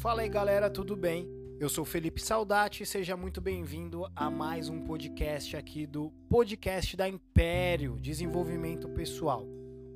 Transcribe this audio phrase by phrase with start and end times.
[0.00, 1.28] Fala aí galera, tudo bem?
[1.60, 7.06] Eu sou Felipe Saudati seja muito bem-vindo a mais um podcast aqui do Podcast da
[7.06, 9.46] Império Desenvolvimento Pessoal.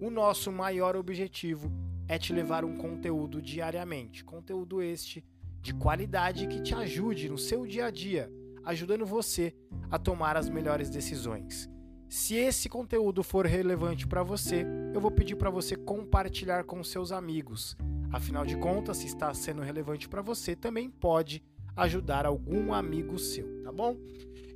[0.03, 1.73] O nosso maior objetivo
[2.07, 5.25] é te levar um conteúdo diariamente, conteúdo este
[5.63, 8.31] de qualidade que te ajude no seu dia a dia,
[8.63, 9.55] ajudando você
[9.91, 11.67] a tomar as melhores decisões.
[12.11, 17.11] Se esse conteúdo for relevante para você, eu vou pedir para você compartilhar com seus
[17.11, 17.75] amigos.
[18.15, 21.43] Afinal de contas, se está sendo relevante para você, também pode
[21.75, 23.97] ajudar algum amigo seu, tá bom?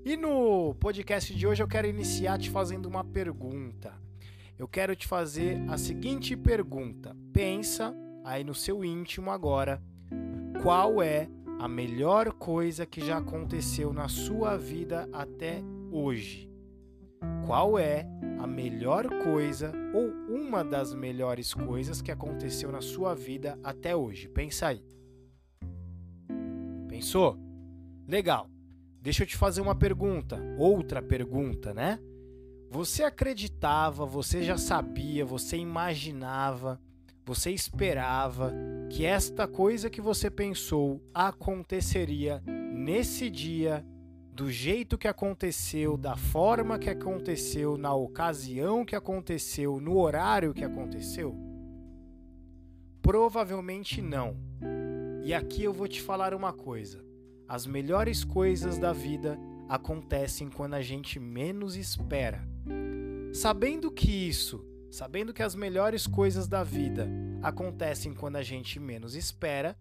[0.05, 3.93] E no podcast de hoje eu quero iniciar te fazendo uma pergunta.
[4.57, 7.17] Eu quero te fazer a seguinte pergunta.
[7.33, 7.93] Pensa
[8.25, 9.83] aí no seu íntimo agora,
[10.63, 11.29] qual é
[11.59, 16.48] a melhor coisa que já aconteceu na sua vida até hoje?
[17.47, 18.07] Qual é
[18.39, 24.29] a melhor coisa ou uma das melhores coisas que aconteceu na sua vida até hoje?
[24.29, 24.85] Pensa aí.
[26.89, 27.39] Pensou?
[28.07, 28.49] Legal.
[29.01, 31.99] Deixa eu te fazer uma pergunta, outra pergunta, né?
[32.71, 36.81] Você acreditava, você já sabia, você imaginava,
[37.25, 38.53] você esperava
[38.91, 43.87] que esta coisa que você pensou aconteceria nesse dia
[44.39, 50.63] do jeito que aconteceu, da forma que aconteceu, na ocasião que aconteceu, no horário que
[50.63, 51.35] aconteceu?
[53.03, 54.37] Provavelmente não.
[55.25, 57.05] E aqui eu vou te falar uma coisa:
[57.49, 59.37] as melhores coisas da vida
[59.69, 62.41] acontecem quando a gente menos espera.
[63.33, 67.09] Sabendo que isso, sabendo que as melhores coisas da vida
[67.43, 69.77] acontecem quando a gente menos espera,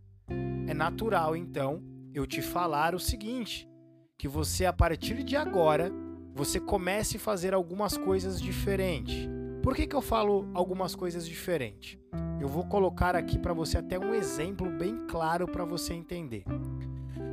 [0.67, 3.69] é natural então eu te falar o seguinte:
[4.17, 5.91] que você a partir de agora
[6.33, 9.29] você comece a fazer algumas coisas diferentes.
[9.61, 11.99] Por que, que eu falo algumas coisas diferentes?
[12.39, 16.45] Eu vou colocar aqui para você até um exemplo bem claro para você entender.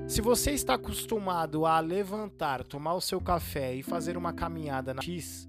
[0.06, 5.00] Se você está acostumado a levantar, tomar o seu café e fazer uma caminhada na
[5.00, 5.48] X,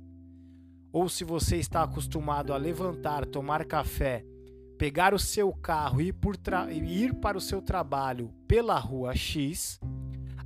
[0.91, 4.23] ou se você está acostumado a levantar, tomar café,
[4.77, 6.13] pegar o seu carro e
[7.03, 9.79] ir para o seu trabalho pela rua X,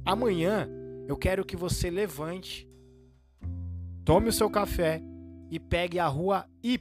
[0.03, 0.67] amanhã
[1.09, 2.69] eu quero que você levante,
[4.05, 5.01] tome o seu café
[5.49, 6.77] e pegue a rua Y.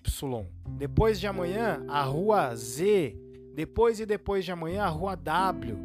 [0.76, 3.16] Depois de amanhã, a rua Z.
[3.54, 5.78] Depois e depois de amanhã, a rua W.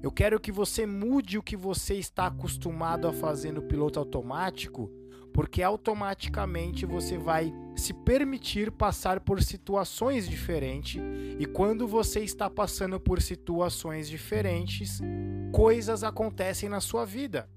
[0.00, 4.88] Eu quero que você mude o que você está acostumado a fazer no piloto automático,
[5.32, 11.02] porque automaticamente você vai se permitir passar por situações diferentes
[11.40, 15.00] e quando você está passando por situações diferentes,
[15.50, 17.48] coisas acontecem na sua vida.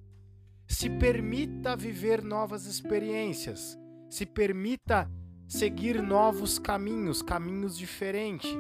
[0.68, 3.80] Se permita viver novas experiências.
[4.10, 5.10] Se permita
[5.48, 8.52] seguir novos caminhos, caminhos diferentes.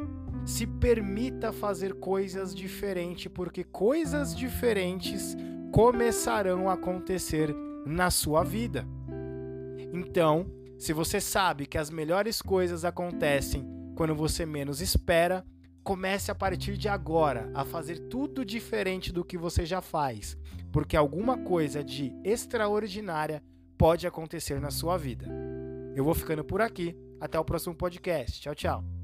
[0.45, 5.35] Se permita fazer coisas diferentes, porque coisas diferentes
[5.71, 7.53] começarão a acontecer
[7.85, 8.87] na sua vida.
[9.93, 15.45] Então, se você sabe que as melhores coisas acontecem quando você menos espera,
[15.83, 20.37] comece a partir de agora a fazer tudo diferente do que você já faz
[20.77, 23.41] porque alguma coisa de extraordinária
[23.79, 25.25] pode acontecer na sua vida.
[25.95, 26.95] Eu vou ficando por aqui.
[27.19, 28.41] Até o próximo podcast.
[28.41, 28.96] Tchau, tchau.